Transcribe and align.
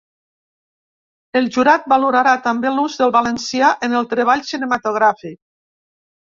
El 1.39 1.49
jurat 1.57 1.85
valorarà 1.93 2.33
també 2.47 2.73
l’ús 2.79 2.97
del 3.03 3.15
valencià 3.19 3.71
en 3.89 3.97
el 4.03 4.11
treball 4.17 4.45
cinematogràfic. 4.51 5.41